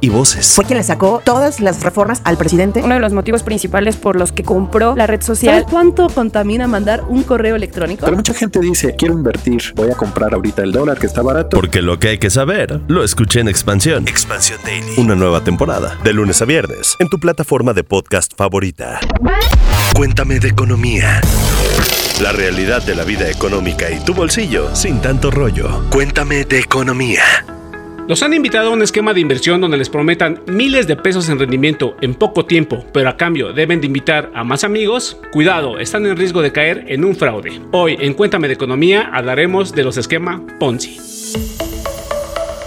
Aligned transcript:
y 0.00 0.08
voces. 0.08 0.54
Fue 0.54 0.64
quien 0.64 0.78
le 0.78 0.84
sacó 0.84 1.20
todas 1.24 1.60
las 1.60 1.82
reformas 1.82 2.20
al 2.24 2.36
presidente. 2.36 2.82
Uno 2.82 2.94
de 2.94 3.00
los 3.00 3.12
motivos 3.12 3.42
principales 3.42 3.96
por 3.96 4.16
los 4.16 4.32
que 4.32 4.42
compró 4.42 4.94
la 4.96 5.06
red 5.06 5.22
social. 5.22 5.54
¿Sabes 5.54 5.70
cuánto 5.70 6.08
contamina 6.08 6.66
mandar 6.66 7.04
un 7.08 7.22
correo 7.22 7.56
electrónico? 7.56 8.04
Pero 8.04 8.16
mucha 8.16 8.34
gente 8.34 8.60
dice, 8.60 8.94
quiero 8.96 9.14
invertir, 9.14 9.62
voy 9.76 9.90
a 9.90 9.94
comprar 9.94 10.34
ahorita 10.34 10.62
el 10.62 10.72
dólar 10.72 10.98
que 10.98 11.06
está 11.06 11.22
barato. 11.22 11.56
Porque 11.56 11.82
lo 11.82 11.98
que 11.98 12.08
hay 12.08 12.18
que 12.18 12.30
saber, 12.30 12.80
lo 12.88 13.04
escuché 13.04 13.40
en 13.40 13.48
Expansión. 13.48 14.06
Expansión 14.08 14.58
Daily. 14.64 14.94
Una 14.98 15.14
nueva 15.14 15.42
temporada, 15.42 15.98
de 16.02 16.12
lunes 16.12 16.40
a 16.42 16.44
viernes, 16.44 16.96
en 16.98 17.08
tu 17.08 17.18
plataforma 17.18 17.72
de 17.72 17.84
podcast 17.84 18.32
favorita. 18.36 19.00
Cuéntame 19.94 20.40
de 20.40 20.48
economía. 20.48 21.20
La 22.20 22.32
realidad 22.32 22.82
de 22.84 22.94
la 22.94 23.04
vida 23.04 23.30
económica 23.30 23.90
y 23.90 23.98
tu 24.04 24.14
bolsillo 24.14 24.74
sin 24.74 25.00
tanto 25.00 25.30
rollo. 25.30 25.84
Cuéntame 25.90 26.44
de 26.44 26.58
economía. 26.58 27.22
Los 28.10 28.24
han 28.24 28.34
invitado 28.34 28.70
a 28.70 28.72
un 28.72 28.82
esquema 28.82 29.14
de 29.14 29.20
inversión 29.20 29.60
donde 29.60 29.76
les 29.76 29.88
prometan 29.88 30.42
miles 30.48 30.88
de 30.88 30.96
pesos 30.96 31.28
en 31.28 31.38
rendimiento 31.38 31.96
en 32.00 32.14
poco 32.14 32.44
tiempo, 32.44 32.84
pero 32.92 33.08
a 33.08 33.16
cambio 33.16 33.52
deben 33.52 33.80
de 33.80 33.86
invitar 33.86 34.32
a 34.34 34.42
más 34.42 34.64
amigos. 34.64 35.16
Cuidado, 35.30 35.78
están 35.78 36.04
en 36.06 36.16
riesgo 36.16 36.42
de 36.42 36.50
caer 36.50 36.86
en 36.88 37.04
un 37.04 37.14
fraude. 37.14 37.60
Hoy 37.70 37.96
en 38.00 38.14
Cuéntame 38.14 38.48
de 38.48 38.54
Economía 38.54 39.10
hablaremos 39.12 39.72
de 39.72 39.84
los 39.84 39.96
esquemas 39.96 40.40
Ponzi. 40.58 40.98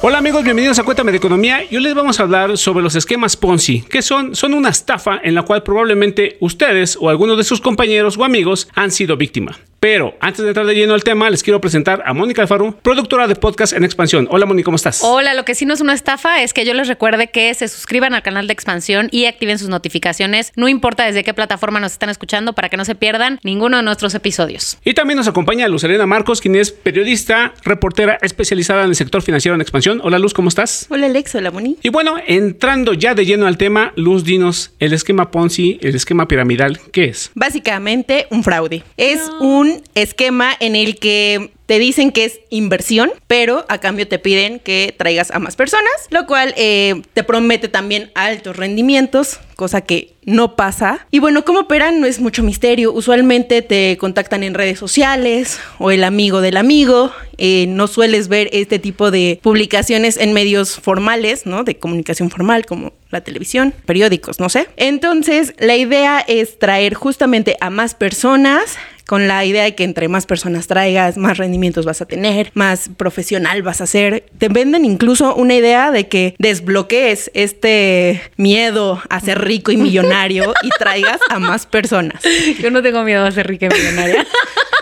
Hola 0.01 0.19
amigos, 0.19 0.45
bienvenidos 0.45 0.79
a 0.79 0.83
Cuéntame 0.83 1.11
de 1.11 1.17
Economía 1.17 1.65
y 1.69 1.75
hoy 1.75 1.83
les 1.83 1.93
vamos 1.93 2.21
a 2.21 2.23
hablar 2.23 2.57
sobre 2.57 2.81
los 2.81 2.95
esquemas 2.95 3.35
Ponzi, 3.35 3.81
que 3.81 4.01
son, 4.01 4.37
son 4.37 4.53
una 4.53 4.69
estafa 4.69 5.19
en 5.21 5.35
la 5.35 5.41
cual 5.41 5.61
probablemente 5.61 6.37
ustedes 6.39 6.97
o 6.97 7.09
algunos 7.09 7.35
de 7.35 7.43
sus 7.43 7.59
compañeros 7.59 8.17
o 8.17 8.23
amigos 8.23 8.69
han 8.75 8.91
sido 8.91 9.17
víctima. 9.17 9.57
Pero 9.83 10.15
antes 10.21 10.41
de 10.41 10.47
entrar 10.47 10.65
de 10.65 10.75
lleno 10.75 10.93
al 10.93 11.03
tema, 11.03 11.29
les 11.29 11.43
quiero 11.43 11.59
presentar 11.59 12.03
a 12.05 12.13
Mónica 12.13 12.41
Alfaro, 12.41 12.73
productora 12.81 13.27
de 13.27 13.35
podcast 13.35 13.73
en 13.73 13.83
Expansión. 13.83 14.29
Hola 14.31 14.45
Mónica, 14.45 14.63
¿cómo 14.63 14.77
estás? 14.77 15.01
Hola, 15.03 15.33
lo 15.33 15.43
que 15.43 15.55
sí 15.55 15.65
no 15.65 15.73
es 15.73 15.81
una 15.81 15.93
estafa 15.93 16.41
es 16.41 16.53
que 16.53 16.63
yo 16.63 16.73
les 16.73 16.87
recuerde 16.87 17.31
que 17.31 17.53
se 17.53 17.67
suscriban 17.67 18.13
al 18.13 18.21
canal 18.21 18.47
de 18.47 18.53
Expansión 18.53 19.09
y 19.11 19.25
activen 19.25 19.59
sus 19.59 19.67
notificaciones, 19.67 20.53
no 20.55 20.69
importa 20.69 21.03
desde 21.03 21.25
qué 21.25 21.33
plataforma 21.33 21.81
nos 21.81 21.91
están 21.91 22.09
escuchando, 22.09 22.53
para 22.53 22.69
que 22.69 22.77
no 22.77 22.85
se 22.85 22.95
pierdan 22.95 23.41
ninguno 23.43 23.75
de 23.75 23.83
nuestros 23.83 24.15
episodios. 24.15 24.77
Y 24.85 24.93
también 24.93 25.17
nos 25.17 25.27
acompaña 25.27 25.67
Luz 25.67 25.83
Elena 25.83 26.05
Marcos, 26.05 26.39
quien 26.39 26.55
es 26.55 26.71
periodista, 26.71 27.53
reportera 27.65 28.17
especializada 28.21 28.83
en 28.83 28.89
el 28.91 28.95
sector 28.95 29.21
financiero 29.21 29.53
en 29.53 29.59
Expansión. 29.59 29.99
Hola 30.01 30.17
Luz, 30.17 30.33
¿cómo 30.33 30.47
estás? 30.47 30.87
Hola 30.91 31.07
Alex, 31.07 31.35
hola 31.35 31.51
Moni. 31.51 31.75
Y 31.83 31.89
bueno, 31.89 32.15
entrando 32.25 32.93
ya 32.93 33.15
de 33.15 33.25
lleno 33.25 33.47
al 33.47 33.57
tema, 33.57 33.91
Luz, 33.97 34.23
dinos, 34.23 34.71
el 34.79 34.93
esquema 34.93 35.29
Ponzi, 35.29 35.77
el 35.81 35.95
esquema 35.95 36.29
piramidal, 36.29 36.79
¿qué 36.93 37.03
es? 37.03 37.31
Básicamente 37.35 38.27
un 38.29 38.45
fraude. 38.45 38.81
Es 38.95 39.29
un 39.41 39.72
esquema 39.95 40.51
en 40.59 40.75
el 40.75 40.99
que 40.99 41.51
te 41.65 41.79
dicen 41.79 42.11
que 42.11 42.25
es 42.25 42.39
inversión, 42.49 43.11
pero 43.27 43.65
a 43.69 43.79
cambio 43.79 44.07
te 44.07 44.19
piden 44.19 44.59
que 44.59 44.93
traigas 44.97 45.31
a 45.31 45.39
más 45.39 45.55
personas, 45.55 45.91
lo 46.09 46.25
cual 46.27 46.53
eh, 46.57 47.01
te 47.13 47.23
promete 47.23 47.69
también 47.69 48.11
altos 48.15 48.57
rendimientos, 48.57 49.39
cosa 49.55 49.81
que 49.81 50.13
no 50.25 50.55
pasa. 50.55 51.07
Y 51.11 51.19
bueno, 51.19 51.45
¿cómo 51.45 51.61
operan? 51.61 51.99
No 51.99 52.07
es 52.07 52.19
mucho 52.19 52.43
misterio. 52.43 52.93
Usualmente 52.93 53.61
te 53.61 53.97
contactan 53.97 54.43
en 54.43 54.53
redes 54.53 54.79
sociales 54.79 55.59
o 55.79 55.91
el 55.91 56.03
amigo 56.03 56.41
del 56.41 56.57
amigo. 56.57 57.11
Eh, 57.37 57.65
no 57.67 57.87
sueles 57.87 58.27
ver 58.27 58.49
este 58.51 58.79
tipo 58.79 59.11
de 59.11 59.39
publicaciones 59.41 60.17
en 60.17 60.33
medios 60.33 60.79
formales, 60.79 61.45
¿no? 61.45 61.63
De 61.63 61.77
comunicación 61.77 62.29
formal 62.29 62.65
como 62.65 62.93
la 63.09 63.21
televisión, 63.21 63.73
periódicos, 63.85 64.39
no 64.39 64.49
sé. 64.49 64.67
Entonces, 64.77 65.53
la 65.59 65.75
idea 65.75 66.19
es 66.19 66.57
traer 66.59 66.93
justamente 66.93 67.57
a 67.59 67.69
más 67.69 67.95
personas 67.95 68.77
con 69.07 69.27
la 69.27 69.43
idea 69.45 69.63
de 69.63 69.75
que 69.75 69.83
entre 69.83 70.07
más 70.07 70.25
personas 70.25 70.67
traigas, 70.67 71.17
más 71.17 71.37
rendimientos 71.37 71.85
vas 71.85 72.01
a 72.01 72.05
tener, 72.05 72.51
más 72.53 72.89
profesional 72.95 73.61
vas 73.61 73.81
a 73.81 73.87
ser. 73.87 74.25
Te 74.37 74.49
venden 74.49 74.85
incluso 74.85 75.35
una 75.35 75.55
idea 75.55 75.91
de 75.91 76.07
que 76.07 76.35
desbloquees 76.39 77.31
este 77.33 78.21
miedo 78.37 79.01
a 79.09 79.19
ser 79.19 79.41
rico 79.41 79.71
y 79.71 79.77
millonario 79.77 80.53
y 80.63 80.69
traigas 80.79 81.19
a 81.29 81.39
más 81.39 81.65
personas. 81.65 82.21
Yo 82.59 82.71
no 82.71 82.81
tengo 82.81 83.03
miedo 83.03 83.25
a 83.25 83.31
ser 83.31 83.47
rica 83.47 83.67
y 83.67 83.69
millonaria. 83.69 84.25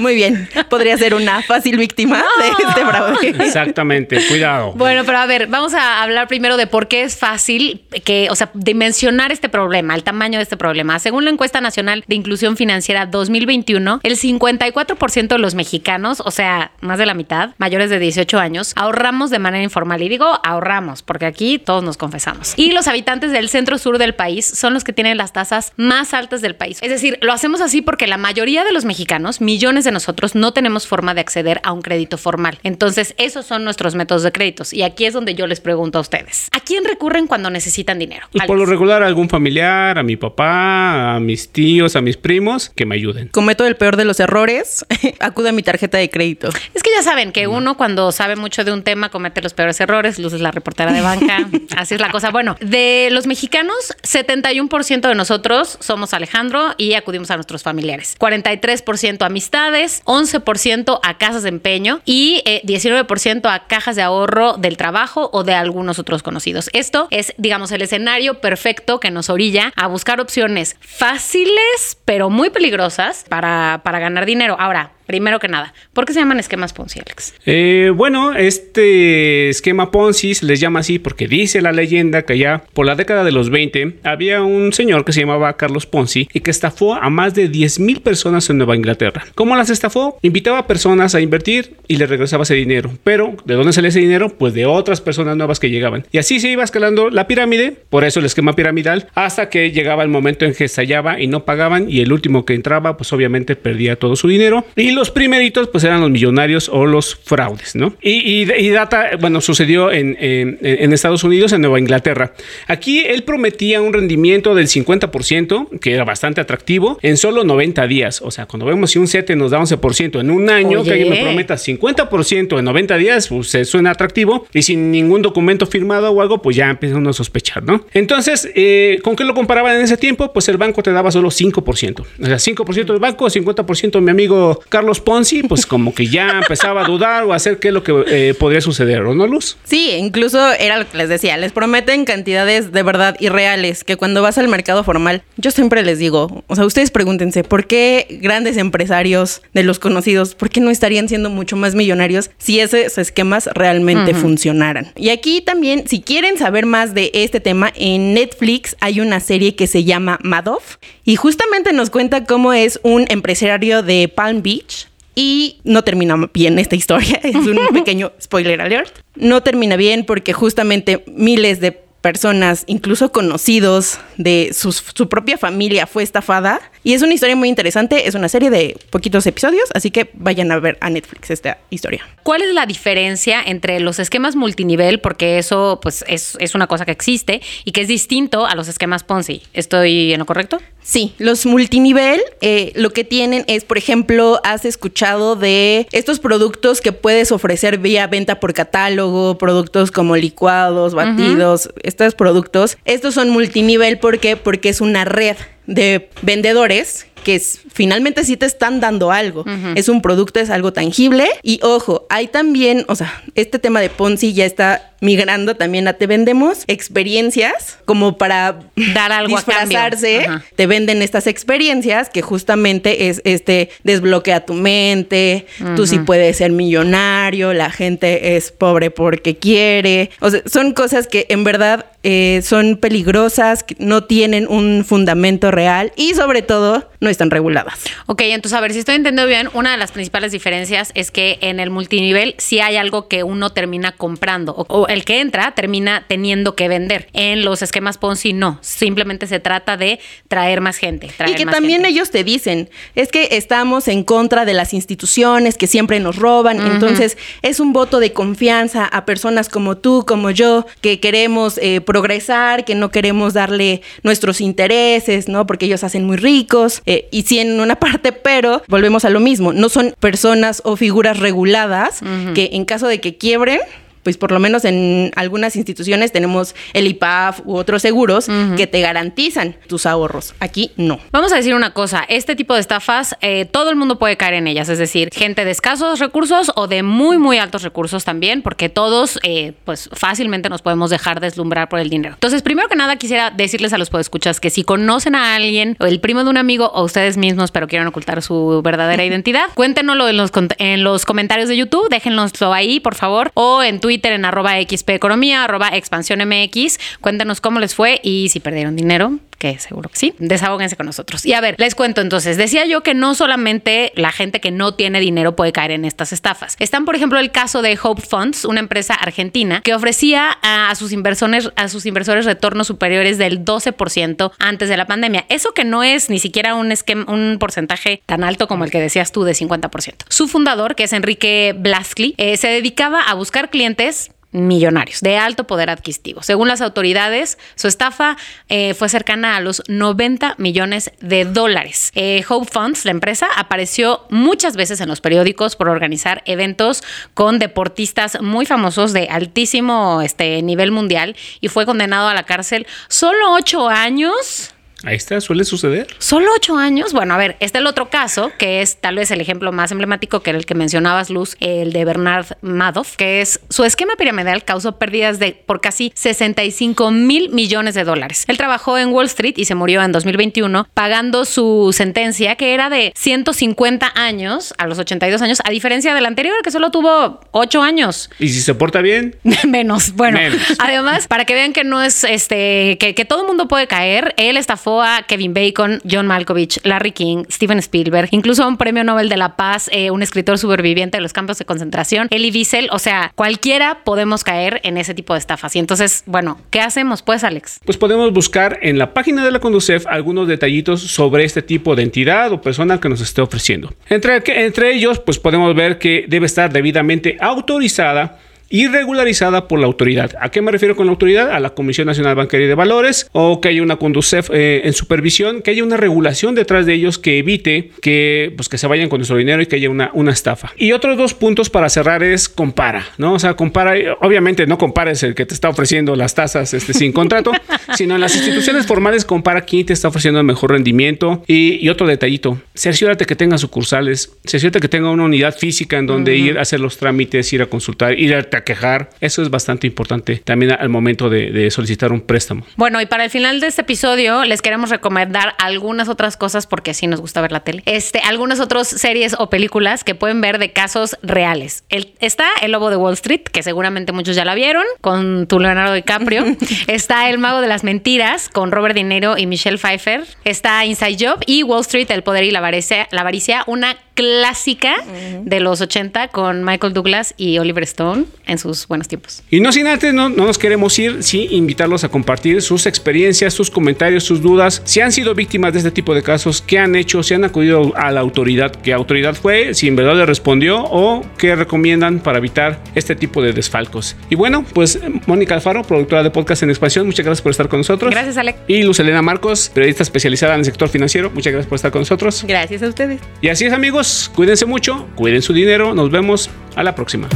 Muy 0.00 0.14
bien, 0.14 0.48
podría 0.68 0.96
ser 0.96 1.14
una 1.14 1.42
fácil 1.42 1.76
víctima 1.76 2.22
de 2.40 2.48
este 2.66 2.84
fraude. 2.84 3.28
Exactamente, 3.44 4.20
cuidado. 4.28 4.72
Bueno, 4.72 5.02
pero 5.04 5.18
a 5.18 5.26
ver, 5.26 5.46
vamos 5.46 5.74
a 5.74 6.02
hablar 6.02 6.28
primero 6.28 6.56
de 6.56 6.66
por 6.66 6.88
qué 6.88 7.02
es 7.02 7.16
fácil 7.16 7.82
que, 8.04 8.28
o 8.30 8.36
sea, 8.36 8.50
dimensionar 8.54 9.32
este 9.32 9.48
problema, 9.48 9.94
el 9.94 10.02
tamaño 10.02 10.38
de 10.38 10.42
este 10.42 10.56
problema. 10.56 10.98
Según 10.98 11.24
la 11.24 11.30
encuesta 11.30 11.60
nacional 11.60 12.04
de 12.06 12.14
inclusión 12.14 12.56
financiera 12.56 13.06
2021, 13.06 14.00
el 14.02 14.16
54% 14.16 15.28
de 15.28 15.38
los 15.38 15.54
mexicanos, 15.54 16.22
o 16.24 16.30
sea, 16.30 16.72
más 16.80 16.98
de 16.98 17.06
la 17.06 17.14
mitad, 17.14 17.50
mayores 17.58 17.90
de 17.90 17.98
18 17.98 18.38
años, 18.38 18.72
ahorramos 18.76 19.30
de 19.30 19.38
manera 19.38 19.62
informal. 19.62 20.02
Y 20.02 20.08
digo 20.08 20.40
ahorramos, 20.44 21.02
porque 21.02 21.26
aquí 21.26 21.58
todos 21.58 21.82
nos 21.82 21.96
confesamos. 21.96 22.54
Y 22.56 22.72
los 22.72 22.88
habitantes 22.88 23.32
del 23.32 23.48
centro 23.48 23.78
sur 23.78 23.98
del 23.98 24.14
país 24.14 24.46
son 24.46 24.74
los 24.74 24.84
que 24.84 24.92
tienen 24.92 25.16
las 25.16 25.32
tasas 25.32 25.72
más 25.76 26.14
altas 26.14 26.40
del 26.40 26.54
país. 26.54 26.78
Es 26.82 26.90
decir, 26.90 27.18
lo 27.22 27.32
hacemos 27.32 27.60
así 27.60 27.82
porque 27.82 28.06
la 28.06 28.16
mayoría 28.16 28.64
de 28.64 28.72
los 28.72 28.84
mexicanos, 28.84 29.40
millones 29.40 29.84
de 29.84 29.89
nosotros, 29.92 30.34
no 30.34 30.52
tenemos 30.52 30.86
forma 30.86 31.14
de 31.14 31.20
acceder 31.20 31.60
a 31.64 31.72
un 31.72 31.82
crédito 31.82 32.18
formal. 32.18 32.58
Entonces, 32.62 33.14
esos 33.18 33.46
son 33.46 33.64
nuestros 33.64 33.94
métodos 33.94 34.22
de 34.22 34.32
créditos. 34.32 34.72
Y 34.72 34.82
aquí 34.82 35.04
es 35.04 35.14
donde 35.14 35.34
yo 35.34 35.46
les 35.46 35.60
pregunto 35.60 35.98
a 35.98 36.00
ustedes, 36.00 36.48
¿a 36.52 36.60
quién 36.60 36.84
recurren 36.84 37.26
cuando 37.26 37.50
necesitan 37.50 37.98
dinero? 37.98 38.26
Pues 38.32 38.44
por 38.46 38.58
lo 38.58 38.66
regular 38.66 39.02
a 39.02 39.06
algún 39.06 39.28
familiar, 39.28 39.98
a 39.98 40.02
mi 40.02 40.16
papá, 40.16 41.16
a 41.16 41.20
mis 41.20 41.50
tíos, 41.50 41.96
a 41.96 42.00
mis 42.00 42.16
primos, 42.16 42.70
que 42.70 42.86
me 42.86 42.94
ayuden. 42.94 43.28
Cometo 43.28 43.66
el 43.66 43.76
peor 43.76 43.96
de 43.96 44.04
los 44.04 44.20
errores, 44.20 44.84
acudo 45.20 45.48
a 45.48 45.52
mi 45.52 45.62
tarjeta 45.62 45.98
de 45.98 46.10
crédito. 46.10 46.48
Es 46.74 46.82
que 46.82 46.90
ya 46.94 47.02
saben 47.02 47.32
que 47.32 47.46
uno 47.46 47.76
cuando 47.76 48.12
sabe 48.12 48.36
mucho 48.36 48.64
de 48.64 48.72
un 48.72 48.82
tema 48.82 49.10
comete 49.10 49.42
los 49.42 49.54
peores 49.54 49.80
errores. 49.80 50.18
Luz 50.18 50.32
es 50.32 50.40
la 50.40 50.50
reportera 50.50 50.92
de 50.92 51.00
banca. 51.00 51.48
Así 51.76 51.94
es 51.94 52.00
la 52.00 52.10
cosa. 52.10 52.30
Bueno, 52.30 52.56
de 52.60 53.08
los 53.10 53.26
mexicanos, 53.26 53.94
71% 54.02 55.08
de 55.08 55.14
nosotros 55.14 55.78
somos 55.80 56.14
Alejandro 56.14 56.74
y 56.76 56.94
acudimos 56.94 57.30
a 57.30 57.36
nuestros 57.36 57.62
familiares. 57.62 58.16
43% 58.18 59.24
amistades, 59.70 60.02
11% 60.04 61.00
a 61.02 61.18
casas 61.18 61.42
de 61.42 61.48
empeño 61.48 62.00
y 62.04 62.42
eh, 62.44 62.62
19% 62.64 63.50
a 63.50 63.66
cajas 63.66 63.96
de 63.96 64.02
ahorro 64.02 64.54
del 64.54 64.76
trabajo 64.76 65.30
o 65.32 65.44
de 65.44 65.54
algunos 65.54 65.98
otros 65.98 66.22
conocidos. 66.22 66.70
Esto 66.72 67.08
es, 67.10 67.34
digamos, 67.38 67.72
el 67.72 67.82
escenario 67.82 68.40
perfecto 68.40 69.00
que 69.00 69.10
nos 69.10 69.30
orilla 69.30 69.72
a 69.76 69.86
buscar 69.86 70.20
opciones 70.20 70.76
fáciles, 70.80 71.98
pero 72.04 72.30
muy 72.30 72.50
peligrosas 72.50 73.24
para, 73.28 73.80
para 73.84 73.98
ganar 73.98 74.26
dinero. 74.26 74.56
Ahora, 74.58 74.92
Primero 75.10 75.40
que 75.40 75.48
nada, 75.48 75.74
¿por 75.92 76.04
qué 76.04 76.12
se 76.12 76.20
llaman 76.20 76.38
esquemas 76.38 76.72
Ponzi, 76.72 77.00
Alex? 77.00 77.34
Eh, 77.44 77.90
bueno, 77.92 78.32
este 78.32 79.48
esquema 79.48 79.90
Ponzi 79.90 80.36
se 80.36 80.46
les 80.46 80.60
llama 80.60 80.78
así 80.78 81.00
porque 81.00 81.26
dice 81.26 81.60
la 81.60 81.72
leyenda 81.72 82.22
que 82.22 82.38
ya 82.38 82.62
por 82.74 82.86
la 82.86 82.94
década 82.94 83.24
de 83.24 83.32
los 83.32 83.50
20 83.50 83.96
había 84.04 84.42
un 84.42 84.72
señor 84.72 85.04
que 85.04 85.12
se 85.12 85.22
llamaba 85.22 85.56
Carlos 85.56 85.86
Ponzi 85.86 86.28
y 86.32 86.38
que 86.38 86.52
estafó 86.52 86.94
a 86.94 87.10
más 87.10 87.34
de 87.34 87.48
10 87.48 87.80
mil 87.80 88.02
personas 88.02 88.48
en 88.50 88.58
Nueva 88.58 88.76
Inglaterra. 88.76 89.24
¿Cómo 89.34 89.56
las 89.56 89.68
estafó? 89.68 90.16
Invitaba 90.22 90.58
a 90.58 90.66
personas 90.68 91.16
a 91.16 91.20
invertir 91.20 91.74
y 91.88 91.96
les 91.96 92.08
regresaba 92.08 92.44
ese 92.44 92.54
dinero. 92.54 92.92
Pero, 93.02 93.34
¿de 93.44 93.54
dónde 93.54 93.72
salía 93.72 93.88
ese 93.88 93.98
dinero? 93.98 94.28
Pues 94.28 94.54
de 94.54 94.66
otras 94.66 95.00
personas 95.00 95.36
nuevas 95.36 95.58
que 95.58 95.70
llegaban. 95.70 96.06
Y 96.12 96.18
así 96.18 96.38
se 96.38 96.50
iba 96.52 96.62
escalando 96.62 97.10
la 97.10 97.26
pirámide, 97.26 97.74
por 97.88 98.04
eso 98.04 98.20
el 98.20 98.26
esquema 98.26 98.52
piramidal, 98.52 99.08
hasta 99.16 99.48
que 99.48 99.72
llegaba 99.72 100.04
el 100.04 100.08
momento 100.08 100.44
en 100.44 100.54
que 100.54 100.66
estallaba 100.66 101.20
y 101.20 101.26
no 101.26 101.44
pagaban 101.44 101.90
y 101.90 102.00
el 102.00 102.12
último 102.12 102.44
que 102.44 102.54
entraba, 102.54 102.96
pues 102.96 103.12
obviamente 103.12 103.56
perdía 103.56 103.96
todo 103.96 104.14
su 104.14 104.28
dinero. 104.28 104.64
Y 104.76 104.99
los 105.00 105.10
primeritos 105.10 105.68
pues 105.68 105.82
eran 105.84 106.02
los 106.02 106.10
millonarios 106.10 106.68
o 106.68 106.84
los 106.84 107.16
fraudes, 107.16 107.74
¿no? 107.74 107.94
Y, 108.02 108.42
y, 108.42 108.52
y 108.52 108.68
data, 108.68 109.12
bueno, 109.18 109.40
sucedió 109.40 109.90
en, 109.90 110.14
en, 110.20 110.58
en, 110.60 110.92
Estados 110.92 111.24
Unidos, 111.24 111.52
en 111.54 111.62
Nueva 111.62 111.78
Inglaterra. 111.78 112.34
Aquí 112.66 113.00
él 113.00 113.22
prometía 113.22 113.80
un 113.80 113.94
rendimiento 113.94 114.54
del 114.54 114.66
50%, 114.66 115.80
que 115.80 115.94
era 115.94 116.04
bastante 116.04 116.42
atractivo, 116.42 116.98
en 117.00 117.16
solo 117.16 117.44
90 117.44 117.86
días. 117.86 118.20
O 118.20 118.30
sea, 118.30 118.44
cuando 118.44 118.66
vemos 118.66 118.90
si 118.90 118.98
un 118.98 119.08
7 119.08 119.34
nos 119.36 119.52
da 119.52 119.58
11% 119.58 120.20
en 120.20 120.30
un 120.30 120.50
año, 120.50 120.80
Oye. 120.80 120.84
que 120.84 120.90
alguien 120.90 121.10
me 121.10 121.22
prometa 121.22 121.54
50% 121.54 122.58
en 122.58 122.64
90 122.66 122.96
días, 122.98 123.28
pues 123.28 123.48
se 123.48 123.64
suena 123.64 123.92
atractivo. 123.92 124.46
Y 124.52 124.62
sin 124.62 124.90
ningún 124.90 125.22
documento 125.22 125.64
firmado 125.64 126.10
o 126.10 126.20
algo, 126.20 126.42
pues 126.42 126.56
ya 126.56 126.68
empieza 126.68 126.96
uno 126.96 127.08
a 127.08 127.14
sospechar, 127.14 127.62
¿no? 127.62 127.86
Entonces, 127.94 128.50
eh, 128.54 128.98
¿con 129.02 129.16
qué 129.16 129.24
lo 129.24 129.32
comparaban 129.32 129.76
en 129.76 129.82
ese 129.82 129.96
tiempo? 129.96 130.30
Pues 130.34 130.46
el 130.50 130.58
banco 130.58 130.82
te 130.82 130.92
daba 130.92 131.10
solo 131.10 131.30
5%. 131.30 132.00
O 132.00 132.26
sea, 132.26 132.36
5% 132.36 132.84
del 132.84 132.98
banco, 132.98 133.26
50% 133.26 134.02
mi 134.02 134.10
amigo 134.10 134.60
Carlos 134.68 134.79
Carlos 134.80 135.00
Ponzi, 135.00 135.42
pues 135.42 135.66
como 135.66 135.94
que 135.94 136.06
ya 136.06 136.38
empezaba 136.38 136.80
a 136.80 136.84
dudar 136.86 137.24
o 137.24 137.34
a 137.34 137.36
hacer 137.36 137.58
qué 137.58 137.68
es 137.68 137.74
lo 137.74 137.82
que 137.82 137.92
eh, 138.06 138.32
podría 138.32 138.62
suceder, 138.62 139.02
¿o 139.02 139.14
no, 139.14 139.26
Luz? 139.26 139.58
Sí, 139.64 139.90
incluso 139.90 140.40
era 140.54 140.78
lo 140.78 140.88
que 140.88 140.96
les 140.96 141.10
decía, 141.10 141.36
les 141.36 141.52
prometen 141.52 142.06
cantidades 142.06 142.72
de 142.72 142.82
verdad 142.82 143.14
irreales, 143.20 143.84
que 143.84 143.98
cuando 143.98 144.22
vas 144.22 144.38
al 144.38 144.48
mercado 144.48 144.82
formal, 144.82 145.22
yo 145.36 145.50
siempre 145.50 145.82
les 145.82 145.98
digo, 145.98 146.44
o 146.46 146.56
sea, 146.56 146.64
ustedes 146.64 146.90
pregúntense, 146.90 147.44
¿por 147.44 147.66
qué 147.66 148.06
grandes 148.22 148.56
empresarios 148.56 149.42
de 149.52 149.64
los 149.64 149.78
conocidos, 149.78 150.34
por 150.34 150.48
qué 150.48 150.62
no 150.62 150.70
estarían 150.70 151.10
siendo 151.10 151.28
mucho 151.28 151.56
más 151.56 151.74
millonarios 151.74 152.30
si 152.38 152.58
esos 152.58 152.96
esquemas 152.96 153.50
realmente 153.52 154.14
funcionaran? 154.14 154.90
Y 154.96 155.10
aquí 155.10 155.42
también, 155.42 155.86
si 155.88 156.00
quieren 156.00 156.38
saber 156.38 156.64
más 156.64 156.94
de 156.94 157.10
este 157.12 157.40
tema, 157.40 157.70
en 157.76 158.14
Netflix 158.14 158.76
hay 158.80 159.02
una 159.02 159.20
serie 159.20 159.54
que 159.54 159.66
se 159.66 159.84
llama 159.84 160.18
Madoff 160.22 160.76
y 161.04 161.16
justamente 161.16 161.74
nos 161.74 161.90
cuenta 161.90 162.24
cómo 162.24 162.54
es 162.54 162.80
un 162.82 163.04
empresario 163.10 163.82
de 163.82 164.08
Palm 164.08 164.40
Beach 164.40 164.79
y 165.14 165.58
no 165.64 165.82
termina 165.82 166.16
bien 166.32 166.58
esta 166.58 166.76
historia, 166.76 167.20
es 167.22 167.34
un 167.34 167.58
pequeño 167.72 168.12
spoiler 168.20 168.60
alert. 168.60 168.98
No 169.16 169.42
termina 169.42 169.76
bien 169.76 170.04
porque 170.04 170.32
justamente 170.32 171.04
miles 171.06 171.60
de 171.60 171.89
personas, 172.00 172.64
incluso 172.66 173.12
conocidos 173.12 173.98
de 174.16 174.50
sus- 174.54 174.82
su 174.94 175.08
propia 175.08 175.36
familia, 175.38 175.86
fue 175.86 176.02
estafada. 176.02 176.60
Y 176.82 176.94
es 176.94 177.02
una 177.02 177.12
historia 177.12 177.36
muy 177.36 177.48
interesante, 177.48 178.08
es 178.08 178.14
una 178.14 178.28
serie 178.28 178.48
de 178.48 178.76
poquitos 178.90 179.26
episodios, 179.26 179.68
así 179.74 179.90
que 179.90 180.10
vayan 180.14 180.50
a 180.50 180.58
ver 180.58 180.78
a 180.80 180.88
Netflix 180.88 181.30
esta 181.30 181.58
historia. 181.68 182.06
¿Cuál 182.22 182.40
es 182.42 182.54
la 182.54 182.64
diferencia 182.66 183.42
entre 183.44 183.80
los 183.80 183.98
esquemas 183.98 184.34
multinivel? 184.34 185.00
Porque 185.00 185.38
eso 185.38 185.78
pues 185.82 186.04
es, 186.08 186.36
es 186.40 186.54
una 186.54 186.66
cosa 186.66 186.86
que 186.86 186.92
existe 186.92 187.42
y 187.64 187.72
que 187.72 187.82
es 187.82 187.88
distinto 187.88 188.46
a 188.46 188.54
los 188.54 188.68
esquemas 188.68 189.04
Ponzi. 189.04 189.42
¿Estoy 189.52 190.12
en 190.14 190.20
lo 190.20 190.26
correcto? 190.26 190.58
Sí, 190.82 191.12
los 191.18 191.44
multinivel 191.44 192.20
eh, 192.40 192.72
lo 192.74 192.90
que 192.90 193.04
tienen 193.04 193.44
es, 193.46 193.64
por 193.64 193.76
ejemplo, 193.76 194.40
has 194.44 194.64
escuchado 194.64 195.36
de 195.36 195.86
estos 195.92 196.18
productos 196.20 196.80
que 196.80 196.92
puedes 196.92 197.30
ofrecer 197.32 197.76
vía 197.78 198.06
venta 198.06 198.40
por 198.40 198.54
catálogo, 198.54 199.36
productos 199.36 199.90
como 199.90 200.16
licuados, 200.16 200.94
batidos, 200.94 201.68
estos 201.90 202.14
productos. 202.14 202.78
Estos 202.84 203.14
son 203.14 203.30
multinivel 203.30 203.98
¿por 203.98 204.18
qué? 204.18 204.36
porque 204.36 204.70
es 204.70 204.80
una 204.80 205.04
red 205.04 205.36
de 205.66 206.08
vendedores 206.22 207.06
que 207.24 207.34
es- 207.36 207.60
finalmente 207.72 208.24
sí 208.24 208.36
te 208.36 208.46
están 208.46 208.80
dando 208.80 209.10
algo. 209.12 209.44
Es 209.74 209.88
un 209.88 210.02
producto, 210.02 210.40
es 210.40 210.50
algo 210.50 210.72
tangible. 210.72 211.28
Y 211.42 211.60
ojo, 211.62 212.06
hay 212.10 212.26
también, 212.28 212.84
o 212.88 212.96
sea, 212.96 213.22
este 213.34 213.58
tema 213.58 213.80
de 213.80 213.88
Ponzi 213.90 214.32
ya 214.32 214.44
está 214.46 214.86
migrando 215.02 215.56
también 215.56 215.88
a 215.88 215.94
te 215.94 216.06
vendemos 216.06 216.64
experiencias 216.66 217.78
como 217.86 218.18
para 218.18 218.60
Dar 218.94 219.12
algo 219.12 219.36
a 219.36 219.40
disfrazarse. 219.40 220.20
Ajá. 220.26 220.44
Te 220.56 220.66
venden 220.66 221.00
estas 221.02 221.26
experiencias 221.26 222.10
que 222.10 222.20
justamente 222.22 223.08
es 223.08 223.22
este 223.24 223.70
desbloquea 223.82 224.44
tu 224.44 224.52
mente, 224.54 225.46
tú 225.76 225.86
sí 225.86 225.98
puedes 226.00 226.36
ser 226.36 226.50
millonario, 226.52 227.54
la 227.54 227.70
gente 227.70 228.36
es 228.36 228.52
pobre 228.52 228.90
porque 228.90 229.36
quiere. 229.36 230.10
O 230.20 230.30
sea, 230.30 230.42
son 230.46 230.72
cosas 230.72 231.06
que 231.06 231.26
en 231.30 231.44
verdad 231.44 231.86
eh, 232.02 232.40
son 232.42 232.76
peligrosas, 232.76 233.64
no 233.78 234.04
tienen 234.04 234.46
un 234.48 234.84
fundamento 234.86 235.50
real 235.50 235.92
y 235.96 236.14
sobre 236.14 236.42
todo 236.42 236.88
no 237.00 237.08
están 237.08 237.30
reguladas. 237.30 237.80
Ok, 238.06 238.22
entonces 238.22 238.56
a 238.56 238.60
ver 238.60 238.72
si 238.72 238.80
estoy 238.80 238.94
entendiendo 238.94 239.28
bien, 239.28 239.48
una 239.54 239.72
de 239.72 239.78
las 239.78 239.92
principales 239.92 240.32
diferencias 240.32 240.92
es 240.94 241.10
que 241.10 241.38
en 241.40 241.60
el 241.60 241.70
multinivel 241.70 242.34
sí 242.38 242.60
hay 242.60 242.76
algo 242.76 243.08
que 243.08 243.22
uno 243.22 243.50
termina 243.50 243.92
comprando 243.92 244.52
o, 244.52 244.66
o 244.68 244.88
el 244.88 245.04
que 245.04 245.20
entra 245.20 245.52
termina 245.52 246.04
teniendo 246.08 246.54
que 246.54 246.68
vender. 246.68 247.08
En 247.12 247.44
los 247.44 247.62
esquemas 247.62 247.98
Ponzi 247.98 248.32
no, 248.32 248.58
simplemente 248.62 249.26
se 249.26 249.40
trata 249.40 249.76
de 249.76 250.00
traer 250.28 250.60
más 250.60 250.76
gente. 250.76 251.08
traer 251.16 251.32
Y 251.32 251.34
que 251.34 251.46
más 251.46 251.54
también 251.54 251.82
gente. 251.82 251.90
ellos 251.90 252.10
te 252.10 252.24
dicen, 252.24 252.70
es 252.94 253.10
que 253.10 253.28
estamos 253.32 253.88
en 253.88 254.04
contra 254.04 254.44
de 254.44 254.54
las 254.54 254.74
instituciones 254.74 255.56
que 255.56 255.66
siempre 255.66 256.00
nos 256.00 256.16
roban, 256.16 256.60
entonces 256.60 257.16
es 257.42 257.60
un 257.60 257.72
voto 257.72 258.00
de 258.00 258.12
confianza 258.12 258.84
a 258.84 259.04
personas 259.04 259.48
como 259.48 259.76
tú, 259.78 260.04
como 260.06 260.30
yo, 260.30 260.66
que 260.80 261.00
queremos 261.00 261.58
eh, 261.58 261.80
progresar, 261.90 262.64
que 262.64 262.76
no 262.76 262.92
queremos 262.92 263.34
darle 263.34 263.82
nuestros 264.04 264.40
intereses, 264.40 265.28
¿no? 265.28 265.44
Porque 265.44 265.66
ellos 265.66 265.82
hacen 265.82 266.04
muy 266.04 266.16
ricos, 266.16 266.82
eh, 266.86 267.08
y 267.10 267.22
sí 267.22 267.40
en 267.40 267.58
una 267.58 267.74
parte, 267.80 268.12
pero 268.12 268.62
volvemos 268.68 269.04
a 269.04 269.10
lo 269.10 269.18
mismo, 269.18 269.52
no 269.52 269.68
son 269.68 269.92
personas 269.98 270.62
o 270.64 270.76
figuras 270.76 271.18
reguladas 271.18 272.00
que 272.34 272.50
en 272.52 272.64
caso 272.64 272.86
de 272.86 273.00
que 273.00 273.16
quiebren, 273.16 273.58
pues 274.02 274.16
por 274.16 274.32
lo 274.32 274.38
menos 274.38 274.64
en 274.64 275.12
algunas 275.16 275.56
instituciones 275.56 276.12
tenemos 276.12 276.54
el 276.72 276.86
IPAF 276.86 277.40
u 277.44 277.56
otros 277.56 277.82
seguros 277.82 278.28
que 278.56 278.66
te 278.66 278.80
garantizan 278.80 279.56
tus 279.66 279.86
ahorros. 279.86 280.34
Aquí 280.40 280.72
no. 280.76 280.98
Vamos 281.12 281.32
a 281.32 281.36
decir 281.36 281.54
una 281.54 281.72
cosa, 281.72 282.04
este 282.08 282.36
tipo 282.36 282.54
de 282.54 282.60
estafas, 282.60 283.16
eh, 283.20 283.44
todo 283.44 283.70
el 283.70 283.76
mundo 283.76 283.98
puede 283.98 284.16
caer 284.16 284.34
en 284.34 284.46
ellas, 284.46 284.68
es 284.68 284.78
decir, 284.78 285.10
gente 285.12 285.44
de 285.44 285.50
escasos 285.50 285.98
recursos 285.98 286.52
o 286.54 286.66
de 286.66 286.82
muy, 286.82 287.18
muy 287.18 287.38
altos 287.38 287.62
recursos 287.62 288.04
también, 288.04 288.42
porque 288.42 288.68
todos, 288.68 289.18
eh, 289.22 289.52
pues 289.64 289.90
fácilmente 289.92 290.48
nos 290.48 290.62
podemos 290.62 290.90
dejar 290.90 291.20
deslumbrar 291.20 291.68
por 291.68 291.78
el 291.78 291.90
dinero. 291.90 292.14
Entonces, 292.14 292.42
primero 292.42 292.68
que 292.68 292.76
nada, 292.76 292.96
quisiera 292.96 293.30
decirles 293.30 293.72
a 293.72 293.78
los 293.78 293.90
podescuchas 293.90 294.40
que 294.40 294.50
si 294.50 294.64
conocen 294.64 295.14
a 295.14 295.34
alguien, 295.34 295.76
o 295.80 295.86
el 295.86 296.00
primo 296.00 296.24
de 296.24 296.30
un 296.30 296.36
amigo, 296.36 296.70
o 296.74 296.84
ustedes 296.84 297.16
mismos, 297.16 297.50
pero 297.50 297.68
quieren 297.68 297.86
ocultar 297.88 298.22
su 298.22 298.62
verdadera 298.62 299.04
identidad, 299.10 299.46
cuéntenoslo 299.54 300.08
en 300.08 300.16
los, 300.16 300.30
en 300.58 300.84
los 300.84 301.04
comentarios 301.04 301.48
de 301.48 301.56
YouTube, 301.56 301.88
déjennoslo 301.90 302.52
ahí, 302.52 302.80
por 302.80 302.94
favor, 302.94 303.30
o 303.34 303.62
en 303.62 303.80
Twitter 303.80 303.89
en 303.90 304.24
arroba 304.24 304.52
XP 304.60 304.90
Economía, 304.90 305.44
arroba 305.44 305.68
expansión 305.68 306.20
MX, 306.26 306.78
cuéntenos 307.00 307.40
cómo 307.40 307.60
les 307.60 307.74
fue 307.74 308.00
y 308.02 308.28
si 308.30 308.40
perdieron 308.40 308.76
dinero, 308.76 309.18
que 309.40 309.58
seguro 309.58 309.88
que 309.88 309.96
sí, 309.96 310.14
desahóguense 310.18 310.76
con 310.76 310.84
nosotros. 310.84 311.24
Y 311.24 311.32
a 311.32 311.40
ver, 311.40 311.54
les 311.58 311.74
cuento 311.74 312.02
entonces, 312.02 312.36
decía 312.36 312.66
yo 312.66 312.82
que 312.82 312.92
no 312.92 313.14
solamente 313.14 313.90
la 313.96 314.12
gente 314.12 314.38
que 314.38 314.50
no 314.50 314.74
tiene 314.74 315.00
dinero 315.00 315.34
puede 315.34 315.50
caer 315.50 315.70
en 315.70 315.86
estas 315.86 316.12
estafas. 316.12 316.56
Están, 316.58 316.84
por 316.84 316.94
ejemplo, 316.94 317.18
el 317.18 317.32
caso 317.32 317.62
de 317.62 317.78
Hope 317.82 318.02
Funds, 318.02 318.44
una 318.44 318.60
empresa 318.60 318.92
argentina 318.92 319.62
que 319.62 319.74
ofrecía 319.74 320.38
a, 320.42 320.74
sus 320.74 320.92
inversores 320.92 321.50
a 321.56 321.68
sus 321.68 321.86
inversores 321.86 322.26
retornos 322.26 322.66
superiores 322.66 323.16
del 323.16 323.42
12% 323.42 324.30
antes 324.38 324.68
de 324.68 324.76
la 324.76 324.86
pandemia. 324.86 325.24
Eso 325.30 325.54
que 325.54 325.64
no 325.64 325.82
es 325.82 326.10
ni 326.10 326.18
siquiera 326.18 326.54
un 326.54 326.70
esquema, 326.70 327.10
un 327.10 327.38
porcentaje 327.40 328.02
tan 328.04 328.22
alto 328.22 328.46
como 328.46 328.64
el 328.64 328.70
que 328.70 328.80
decías 328.80 329.10
tú 329.10 329.24
de 329.24 329.32
50%. 329.32 329.94
Su 330.10 330.28
fundador, 330.28 330.74
que 330.74 330.84
es 330.84 330.92
Enrique 330.92 331.54
Blaskley, 331.56 332.14
eh, 332.18 332.36
se 332.36 332.48
dedicaba 332.48 333.00
a 333.00 333.14
buscar 333.14 333.48
clientes 333.48 334.10
millonarios, 334.32 335.00
de 335.00 335.16
alto 335.16 335.46
poder 335.46 335.70
adquisitivo. 335.70 336.22
Según 336.22 336.48
las 336.48 336.60
autoridades, 336.60 337.38
su 337.56 337.68
estafa 337.68 338.16
eh, 338.48 338.74
fue 338.74 338.88
cercana 338.88 339.36
a 339.36 339.40
los 339.40 339.62
90 339.68 340.36
millones 340.38 340.92
de 341.00 341.24
dólares. 341.24 341.90
Eh, 341.94 342.24
Hope 342.28 342.50
Funds, 342.50 342.84
la 342.84 342.92
empresa, 342.92 343.26
apareció 343.36 344.06
muchas 344.10 344.56
veces 344.56 344.80
en 344.80 344.88
los 344.88 345.00
periódicos 345.00 345.56
por 345.56 345.68
organizar 345.68 346.22
eventos 346.26 346.82
con 347.14 347.38
deportistas 347.38 348.20
muy 348.20 348.46
famosos 348.46 348.92
de 348.92 349.08
altísimo 349.08 350.02
este, 350.02 350.42
nivel 350.42 350.70
mundial 350.70 351.16
y 351.40 351.48
fue 351.48 351.66
condenado 351.66 352.08
a 352.08 352.14
la 352.14 352.24
cárcel 352.24 352.66
solo 352.88 353.32
ocho 353.32 353.68
años 353.68 354.54
Ahí 354.84 354.96
está, 354.96 355.20
suele 355.20 355.44
suceder. 355.44 355.88
Solo 355.98 356.28
ocho 356.34 356.56
años. 356.56 356.92
Bueno, 356.92 357.14
a 357.14 357.16
ver, 357.18 357.36
está 357.40 357.58
el 357.58 357.66
otro 357.66 357.90
caso, 357.90 358.32
que 358.38 358.62
es 358.62 358.76
tal 358.80 358.96
vez 358.96 359.10
el 359.10 359.20
ejemplo 359.20 359.52
más 359.52 359.72
emblemático, 359.72 360.20
que 360.20 360.30
era 360.30 360.38
el 360.38 360.46
que 360.46 360.54
mencionabas, 360.54 361.10
Luz, 361.10 361.36
el 361.40 361.72
de 361.72 361.84
Bernard 361.84 362.26
Madoff, 362.40 362.96
que 362.96 363.20
es 363.20 363.40
su 363.50 363.64
esquema 363.64 363.94
piramidal 363.96 364.44
causó 364.44 364.78
pérdidas 364.78 365.18
de 365.18 365.32
por 365.32 365.60
casi 365.60 365.92
65 365.94 366.90
mil 366.90 367.30
millones 367.30 367.74
de 367.74 367.84
dólares. 367.84 368.24
Él 368.28 368.36
trabajó 368.36 368.78
en 368.78 368.88
Wall 368.88 369.06
Street 369.06 369.34
y 369.36 369.44
se 369.44 369.54
murió 369.54 369.82
en 369.82 369.92
2021, 369.92 370.68
pagando 370.72 371.24
su 371.24 371.74
sentencia, 371.76 372.36
que 372.36 372.54
era 372.54 372.70
de 372.70 372.92
150 372.96 373.92
años 373.94 374.54
a 374.58 374.66
los 374.66 374.78
82 374.78 375.20
años, 375.22 375.40
a 375.44 375.50
diferencia 375.50 375.94
del 375.94 376.06
anterior, 376.06 376.36
que 376.42 376.50
solo 376.50 376.70
tuvo 376.70 377.20
ocho 377.32 377.62
años. 377.62 378.10
Y 378.18 378.28
si 378.28 378.40
se 378.40 378.54
porta 378.54 378.80
bien, 378.80 379.16
Menos, 379.46 379.92
bueno. 379.94 380.18
Menos. 380.18 380.40
Además, 380.58 381.06
para 381.06 381.24
que 381.24 381.34
vean 381.34 381.52
que 381.52 381.64
no 381.64 381.82
es 381.82 382.04
este, 382.04 382.78
que, 382.78 382.94
que 382.94 383.04
todo 383.04 383.22
el 383.22 383.26
mundo 383.26 383.48
puede 383.48 383.66
caer, 383.66 384.14
él 384.16 384.36
estafó 384.36 384.69
Kevin 385.06 385.34
Bacon, 385.34 385.80
John 385.90 386.06
Malkovich, 386.06 386.60
Larry 386.64 386.92
King, 386.92 387.24
Steven 387.30 387.58
Spielberg, 387.58 388.08
incluso 388.12 388.46
un 388.46 388.56
premio 388.56 388.84
Nobel 388.84 389.08
de 389.08 389.16
la 389.16 389.36
Paz, 389.36 389.68
eh, 389.72 389.90
un 389.90 390.02
escritor 390.02 390.38
superviviente 390.38 390.98
de 390.98 391.02
los 391.02 391.12
campos 391.12 391.38
de 391.38 391.44
concentración, 391.44 392.08
Elie 392.10 392.30
Wiesel. 392.30 392.68
O 392.72 392.78
sea, 392.78 393.12
cualquiera 393.14 393.82
podemos 393.84 394.24
caer 394.24 394.60
en 394.64 394.76
ese 394.76 394.94
tipo 394.94 395.14
de 395.14 395.18
estafas. 395.18 395.56
Y 395.56 395.58
entonces, 395.58 396.02
bueno, 396.06 396.38
¿qué 396.50 396.60
hacemos 396.60 397.02
pues, 397.02 397.24
Alex? 397.24 397.60
pues 397.64 397.78
podemos 397.78 398.12
buscar 398.12 398.58
en 398.62 398.78
la 398.78 398.94
página 398.94 399.24
de 399.24 399.30
la 399.30 399.40
Conducef 399.40 399.86
algunos 399.86 400.28
detallitos 400.28 400.80
sobre 400.80 401.24
este 401.24 401.42
tipo 401.42 401.76
de 401.76 401.82
entidad 401.82 402.32
o 402.32 402.40
persona 402.40 402.80
que 402.80 402.88
nos 402.88 403.00
esté 403.00 403.20
ofreciendo. 403.20 403.72
Entre, 403.88 404.22
entre 404.44 404.74
ellos, 404.74 404.98
pues 404.98 405.18
podemos 405.18 405.54
ver 405.54 405.78
que 405.78 406.04
debe 406.08 406.26
estar 406.26 406.52
debidamente 406.52 407.16
autorizada 407.20 408.18
y 408.50 408.66
regularizada 408.66 409.48
por 409.48 409.60
la 409.60 409.66
autoridad. 409.66 410.10
¿A 410.20 410.30
qué 410.30 410.42
me 410.42 410.50
refiero 410.50 410.76
con 410.76 410.86
la 410.86 410.92
autoridad? 410.92 411.30
A 411.30 411.40
la 411.40 411.50
Comisión 411.50 411.86
Nacional 411.86 412.16
Bancaria 412.16 412.48
de 412.48 412.54
Valores 412.54 413.08
o 413.12 413.40
que 413.40 413.48
haya 413.48 413.62
una 413.62 413.76
Conducef 413.76 414.28
eh, 414.32 414.62
en 414.64 414.72
supervisión, 414.72 415.40
que 415.40 415.52
haya 415.52 415.62
una 415.62 415.76
regulación 415.76 416.34
detrás 416.34 416.66
de 416.66 416.74
ellos 416.74 416.98
que 416.98 417.18
evite 417.18 417.70
que, 417.80 418.32
pues, 418.36 418.48
que 418.48 418.58
se 418.58 418.66
vayan 418.66 418.88
con 418.88 418.98
nuestro 418.98 419.16
dinero 419.16 419.40
y 419.40 419.46
que 419.46 419.56
haya 419.56 419.70
una, 419.70 419.90
una 419.94 420.10
estafa. 420.10 420.52
Y 420.56 420.72
otros 420.72 420.98
dos 420.98 421.14
puntos 421.14 421.48
para 421.48 421.68
cerrar 421.68 422.02
es 422.02 422.28
compara, 422.28 422.84
¿no? 422.98 423.14
O 423.14 423.18
sea, 423.18 423.34
compara, 423.34 423.74
obviamente 424.00 424.46
no 424.46 424.58
compares 424.58 425.02
el 425.04 425.14
que 425.14 425.24
te 425.24 425.34
está 425.34 425.48
ofreciendo 425.48 425.94
las 425.94 426.16
tasas 426.16 426.52
este, 426.52 426.74
sin 426.74 426.92
contrato, 426.92 427.32
sino 427.76 427.94
en 427.94 428.00
las 428.00 428.16
instituciones 428.16 428.66
formales 428.66 429.04
compara 429.04 429.42
quién 429.42 429.64
te 429.64 429.72
está 429.72 429.88
ofreciendo 429.88 430.18
el 430.18 430.26
mejor 430.26 430.50
rendimiento. 430.50 431.22
Y, 431.28 431.64
y 431.64 431.68
otro 431.68 431.86
detallito, 431.86 432.42
cerciórate 432.56 433.04
que 433.04 433.14
tenga 433.14 433.38
sucursales, 433.38 434.10
cerciórate 434.26 434.58
que 434.58 434.68
tenga 434.68 434.90
una 434.90 435.04
unidad 435.04 435.36
física 435.36 435.78
en 435.78 435.86
donde 435.86 436.16
ir 436.16 436.38
a 436.38 436.42
hacer 436.42 436.58
los 436.58 436.78
trámites, 436.78 437.32
ir 437.32 437.42
a 437.42 437.46
consultar, 437.46 437.98
ir 437.98 438.14
a 438.14 438.22
quejar. 438.44 438.90
Eso 439.00 439.22
es 439.22 439.30
bastante 439.30 439.66
importante 439.66 440.16
también 440.16 440.52
al 440.52 440.68
momento 440.68 441.08
de, 441.10 441.30
de 441.30 441.50
solicitar 441.50 441.92
un 441.92 442.00
préstamo. 442.00 442.44
Bueno, 442.56 442.80
y 442.80 442.86
para 442.86 443.04
el 443.04 443.10
final 443.10 443.40
de 443.40 443.46
este 443.48 443.62
episodio 443.62 444.24
les 444.24 444.42
queremos 444.42 444.70
recomendar 444.70 445.34
algunas 445.38 445.88
otras 445.88 446.16
cosas 446.16 446.46
porque 446.46 446.74
sí 446.74 446.86
nos 446.86 447.00
gusta 447.00 447.20
ver 447.20 447.32
la 447.32 447.40
tele. 447.40 447.62
Este, 447.66 448.00
algunas 448.00 448.40
otras 448.40 448.68
series 448.68 449.14
o 449.18 449.30
películas 449.30 449.84
que 449.84 449.94
pueden 449.94 450.20
ver 450.20 450.38
de 450.38 450.52
casos 450.52 450.96
reales. 451.02 451.64
El- 451.68 451.94
está 452.00 452.26
El 452.42 452.52
Lobo 452.52 452.70
de 452.70 452.76
Wall 452.76 452.94
Street, 452.94 453.22
que 453.22 453.42
seguramente 453.42 453.92
muchos 453.92 454.16
ya 454.16 454.24
la 454.24 454.34
vieron, 454.34 454.64
con 454.80 455.26
tu 455.26 455.40
Leonardo 455.40 455.74
DiCaprio. 455.74 456.24
está 456.66 457.08
El 457.10 457.18
Mago 457.18 457.40
de 457.40 457.48
las 457.48 457.64
Mentiras, 457.64 458.28
con 458.28 458.50
Robert 458.52 458.74
De 458.74 458.84
Niro 458.84 459.16
y 459.18 459.26
Michelle 459.26 459.58
Pfeiffer. 459.58 460.04
Está 460.24 460.64
Inside 460.64 460.96
Job 461.00 461.20
y 461.26 461.42
Wall 461.42 461.60
Street, 461.62 461.90
El 461.90 462.02
Poder 462.02 462.24
y 462.24 462.30
la 462.30 462.38
Avaricia, 462.38 462.88
la 462.90 463.00
avaricia 463.02 463.44
una 463.46 463.76
clásica 464.00 464.76
de 465.22 465.40
los 465.40 465.60
80 465.60 466.08
con 466.08 466.42
Michael 466.42 466.72
Douglas 466.72 467.12
y 467.18 467.38
Oliver 467.38 467.64
Stone 467.64 468.04
en 468.26 468.38
sus 468.38 468.66
buenos 468.66 468.88
tiempos. 468.88 469.22
Y 469.30 469.40
no 469.40 469.52
sin 469.52 469.66
antes, 469.66 469.92
no, 469.92 470.08
no 470.08 470.24
nos 470.24 470.38
queremos 470.38 470.78
ir 470.78 471.02
sin 471.02 471.30
invitarlos 471.30 471.84
a 471.84 471.90
compartir 471.90 472.40
sus 472.40 472.64
experiencias, 472.64 473.34
sus 473.34 473.50
comentarios, 473.50 474.04
sus 474.04 474.22
dudas. 474.22 474.62
Si 474.64 474.80
han 474.80 474.90
sido 474.90 475.14
víctimas 475.14 475.52
de 475.52 475.58
este 475.58 475.70
tipo 475.70 475.94
de 475.94 476.02
casos, 476.02 476.40
qué 476.40 476.58
han 476.58 476.76
hecho, 476.76 477.02
si 477.02 477.12
han 477.12 477.24
acudido 477.24 477.76
a 477.76 477.90
la 477.90 478.00
autoridad, 478.00 478.52
qué 478.52 478.72
autoridad 478.72 479.14
fue, 479.14 479.52
si 479.52 479.68
en 479.68 479.76
verdad 479.76 479.96
le 479.96 480.06
respondió 480.06 480.64
o 480.64 481.04
qué 481.18 481.36
recomiendan 481.36 482.00
para 482.00 482.18
evitar 482.18 482.62
este 482.74 482.96
tipo 482.96 483.20
de 483.20 483.34
desfalcos. 483.34 483.96
Y 484.08 484.14
bueno, 484.14 484.46
pues 484.54 484.78
Mónica 485.06 485.34
Alfaro, 485.34 485.62
productora 485.62 486.02
de 486.02 486.10
podcast 486.10 486.42
en 486.42 486.48
expansión, 486.48 486.86
muchas 486.86 487.04
gracias 487.04 487.22
por 487.22 487.32
estar 487.32 487.48
con 487.48 487.60
nosotros. 487.60 487.90
Gracias, 487.90 488.16
Alec. 488.16 488.36
Y 488.48 488.62
Luz 488.62 488.80
Elena 488.80 489.02
Marcos, 489.02 489.50
periodista 489.52 489.82
especializada 489.82 490.34
en 490.34 490.40
el 490.40 490.46
sector 490.46 490.70
financiero, 490.70 491.10
muchas 491.10 491.34
gracias 491.34 491.48
por 491.48 491.56
estar 491.56 491.70
con 491.70 491.82
nosotros. 491.82 492.24
Gracias 492.26 492.62
a 492.62 492.68
ustedes. 492.68 493.00
Y 493.20 493.28
así 493.28 493.44
es 493.44 493.52
amigos, 493.52 493.89
cuídense 494.14 494.46
mucho, 494.46 494.88
cuiden 494.94 495.22
su 495.22 495.32
dinero, 495.32 495.74
nos 495.74 495.90
vemos 495.90 496.30
a 496.56 496.62
la 496.62 496.74
próxima. 496.74 497.08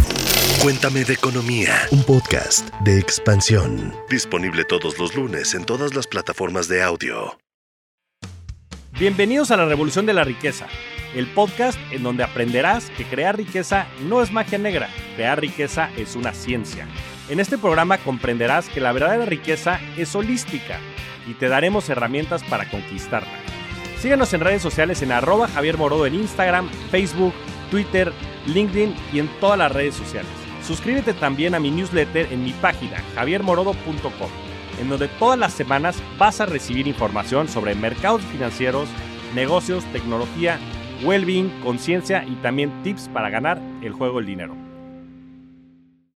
Cuéntame 0.62 1.04
de 1.04 1.12
economía, 1.12 1.72
un 1.90 2.02
podcast 2.04 2.68
de 2.80 2.98
expansión. 2.98 3.94
Disponible 4.08 4.64
todos 4.64 4.98
los 4.98 5.14
lunes 5.14 5.54
en 5.54 5.64
todas 5.64 5.94
las 5.94 6.06
plataformas 6.06 6.68
de 6.68 6.82
audio. 6.82 7.38
Bienvenidos 8.98 9.50
a 9.50 9.56
la 9.56 9.66
Revolución 9.66 10.06
de 10.06 10.14
la 10.14 10.24
Riqueza, 10.24 10.66
el 11.14 11.26
podcast 11.26 11.78
en 11.90 12.02
donde 12.02 12.22
aprenderás 12.22 12.90
que 12.96 13.04
crear 13.04 13.36
riqueza 13.36 13.86
no 14.08 14.22
es 14.22 14.30
magia 14.30 14.56
negra, 14.56 14.88
crear 15.16 15.40
riqueza 15.40 15.90
es 15.96 16.16
una 16.16 16.32
ciencia. 16.32 16.86
En 17.28 17.40
este 17.40 17.58
programa 17.58 17.98
comprenderás 17.98 18.68
que 18.68 18.80
la 18.80 18.92
verdadera 18.92 19.24
riqueza 19.24 19.80
es 19.96 20.14
holística 20.14 20.78
y 21.26 21.34
te 21.34 21.48
daremos 21.48 21.88
herramientas 21.88 22.42
para 22.44 22.70
conquistarla. 22.70 23.53
Síguenos 24.04 24.34
en 24.34 24.42
redes 24.42 24.60
sociales 24.60 25.00
en 25.00 25.12
arroba 25.12 25.48
Javier 25.48 25.78
Morodo 25.78 26.04
en 26.04 26.14
Instagram, 26.14 26.68
Facebook, 26.90 27.32
Twitter, 27.70 28.12
LinkedIn 28.46 28.94
y 29.14 29.18
en 29.18 29.28
todas 29.40 29.56
las 29.56 29.72
redes 29.72 29.94
sociales. 29.94 30.30
Suscríbete 30.62 31.14
también 31.14 31.54
a 31.54 31.58
mi 31.58 31.70
newsletter 31.70 32.30
en 32.30 32.44
mi 32.44 32.52
página 32.52 33.02
javiermorodo.com, 33.14 34.28
en 34.78 34.88
donde 34.90 35.08
todas 35.08 35.38
las 35.38 35.54
semanas 35.54 36.02
vas 36.18 36.42
a 36.42 36.44
recibir 36.44 36.86
información 36.86 37.48
sobre 37.48 37.74
mercados 37.74 38.20
financieros, 38.24 38.90
negocios, 39.34 39.82
tecnología, 39.90 40.58
well-being, 41.02 41.48
conciencia 41.62 42.26
y 42.28 42.34
también 42.42 42.82
tips 42.82 43.08
para 43.08 43.30
ganar 43.30 43.58
el 43.80 43.94
juego 43.94 44.18
del 44.18 44.26
dinero. 44.26 44.63